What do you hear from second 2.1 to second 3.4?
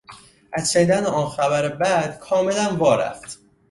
کاملا وا رفت.